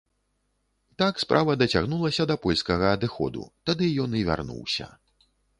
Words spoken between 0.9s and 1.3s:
Так